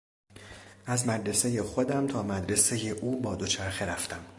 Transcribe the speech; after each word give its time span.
از 0.85 1.07
مدرسه 1.07 1.63
خودم 1.63 2.07
تا 2.07 2.23
مدرسهٔ 2.23 2.75
او 2.89 3.21
با 3.21 3.35
دوچرخه 3.35 3.85
رفتم 3.85 4.21